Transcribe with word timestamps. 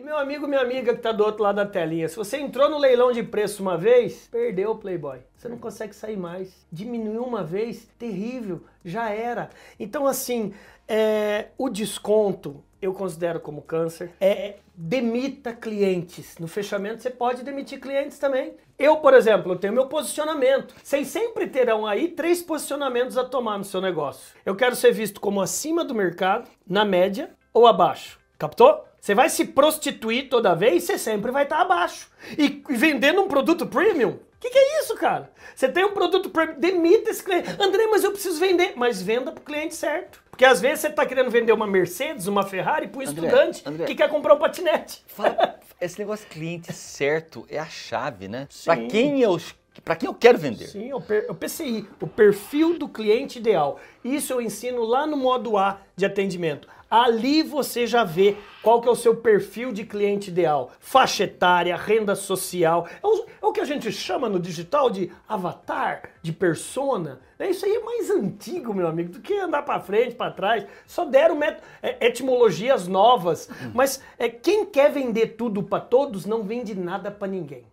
E 0.00 0.02
meu 0.02 0.16
amigo, 0.16 0.48
minha 0.48 0.62
amiga 0.62 0.94
que 0.94 1.02
tá 1.02 1.12
do 1.12 1.22
outro 1.22 1.42
lado 1.42 1.56
da 1.56 1.66
telinha, 1.66 2.08
se 2.08 2.16
você 2.16 2.38
entrou 2.38 2.70
no 2.70 2.78
leilão 2.78 3.12
de 3.12 3.22
preço 3.22 3.60
uma 3.60 3.76
vez, 3.76 4.26
perdeu 4.32 4.70
o 4.70 4.78
Playboy. 4.78 5.18
Você 5.36 5.46
não 5.46 5.58
consegue 5.58 5.94
sair 5.94 6.16
mais. 6.16 6.66
Diminuiu 6.72 7.22
uma 7.22 7.44
vez, 7.44 7.86
terrível, 7.98 8.62
já 8.82 9.10
era. 9.10 9.50
Então, 9.78 10.06
assim, 10.06 10.54
é, 10.88 11.48
o 11.58 11.68
desconto 11.68 12.64
eu 12.80 12.94
considero 12.94 13.40
como 13.40 13.60
câncer. 13.60 14.10
É 14.18 14.54
demita 14.74 15.52
clientes. 15.52 16.38
No 16.38 16.48
fechamento 16.48 17.02
você 17.02 17.10
pode 17.10 17.44
demitir 17.44 17.78
clientes 17.78 18.18
também. 18.18 18.54
Eu, 18.78 18.96
por 18.96 19.12
exemplo, 19.12 19.54
tenho 19.54 19.74
meu 19.74 19.86
posicionamento. 19.86 20.74
Vocês 20.82 21.08
sempre 21.08 21.46
terão 21.46 21.86
aí 21.86 22.08
três 22.08 22.40
posicionamentos 22.40 23.18
a 23.18 23.24
tomar 23.24 23.58
no 23.58 23.64
seu 23.64 23.82
negócio. 23.82 24.34
Eu 24.46 24.56
quero 24.56 24.74
ser 24.74 24.92
visto 24.92 25.20
como 25.20 25.42
acima 25.42 25.84
do 25.84 25.94
mercado, 25.94 26.48
na 26.66 26.86
média 26.86 27.28
ou 27.52 27.66
abaixo. 27.66 28.18
Captou? 28.38 28.88
Você 29.00 29.14
vai 29.14 29.30
se 29.30 29.46
prostituir 29.46 30.28
toda 30.28 30.54
vez, 30.54 30.84
você 30.84 30.98
sempre 30.98 31.30
vai 31.30 31.44
estar 31.44 31.60
abaixo. 31.60 32.10
E 32.36 32.62
vendendo 32.68 33.22
um 33.22 33.28
produto 33.28 33.66
premium? 33.66 34.10
O 34.10 34.20
que, 34.40 34.50
que, 34.50 34.58
é 34.58 34.80
isso, 34.80 34.94
cara? 34.94 35.30
Você 35.54 35.68
tem 35.68 35.84
um 35.84 35.92
produto 35.92 36.30
premium, 36.30 36.58
demita 36.58 37.10
esse 37.10 37.22
cliente. 37.22 37.50
André, 37.58 37.86
mas 37.90 38.04
eu 38.04 38.10
preciso 38.10 38.38
vender. 38.38 38.72
Mas 38.76 39.02
venda 39.02 39.32
para 39.32 39.40
o 39.40 39.44
cliente 39.44 39.74
certo. 39.74 40.22
Porque 40.30 40.44
às 40.44 40.60
vezes 40.60 40.80
você 40.80 40.88
está 40.88 41.04
querendo 41.04 41.30
vender 41.30 41.52
uma 41.52 41.66
Mercedes, 41.66 42.26
uma 42.26 42.42
Ferrari 42.42 42.88
para 42.88 43.00
um 43.00 43.02
estudante 43.02 43.62
André. 43.66 43.84
que 43.84 43.94
quer 43.94 44.08
comprar 44.08 44.34
um 44.34 44.38
patinete. 44.38 45.02
Fala, 45.06 45.58
esse 45.80 45.98
negócio 45.98 46.26
cliente 46.28 46.72
certo 46.72 47.46
é 47.50 47.58
a 47.58 47.66
chave, 47.66 48.28
né? 48.28 48.48
Para 48.64 48.76
quem 48.86 49.20
eu 49.20 49.38
para 49.84 49.96
quem 49.96 50.08
eu 50.08 50.14
quero 50.14 50.36
vender. 50.36 50.66
Sim, 50.66 50.92
o, 50.92 50.98
o 51.28 51.34
PCI, 51.34 51.88
o 52.00 52.06
perfil 52.06 52.78
do 52.78 52.88
cliente 52.88 53.38
ideal. 53.38 53.78
Isso 54.04 54.32
eu 54.32 54.40
ensino 54.40 54.82
lá 54.84 55.06
no 55.06 55.16
modo 55.16 55.56
A 55.56 55.80
de 55.96 56.04
atendimento. 56.04 56.68
Ali 56.90 57.44
você 57.44 57.86
já 57.86 58.02
vê 58.02 58.36
qual 58.62 58.80
que 58.80 58.88
é 58.88 58.90
o 58.90 58.96
seu 58.96 59.14
perfil 59.14 59.70
de 59.70 59.84
cliente 59.84 60.28
ideal. 60.28 60.72
Faixa 60.80 61.22
etária, 61.22 61.76
renda 61.76 62.16
social. 62.16 62.88
É 63.00 63.06
o, 63.06 63.26
é 63.40 63.46
o 63.46 63.52
que 63.52 63.60
a 63.60 63.64
gente 63.64 63.92
chama 63.92 64.28
no 64.28 64.40
digital 64.40 64.90
de 64.90 65.12
avatar, 65.28 66.10
de 66.20 66.32
persona. 66.32 67.20
É, 67.38 67.48
isso 67.48 67.64
aí 67.64 67.76
é 67.76 67.80
mais 67.80 68.10
antigo, 68.10 68.74
meu 68.74 68.88
amigo, 68.88 69.12
do 69.12 69.20
que 69.20 69.38
andar 69.38 69.62
para 69.62 69.78
frente, 69.78 70.16
para 70.16 70.32
trás. 70.32 70.66
Só 70.84 71.04
deram 71.04 71.36
met... 71.36 71.62
É, 71.80 72.08
etimologias 72.08 72.88
novas. 72.88 73.48
Mas 73.72 74.02
é, 74.18 74.28
quem 74.28 74.66
quer 74.66 74.90
vender 74.90 75.36
tudo 75.36 75.62
para 75.62 75.80
todos 75.80 76.26
não 76.26 76.42
vende 76.42 76.74
nada 76.74 77.08
para 77.08 77.28
ninguém. 77.28 77.64